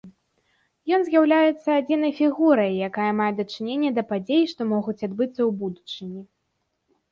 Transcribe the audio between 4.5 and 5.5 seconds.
што могуць адбыцца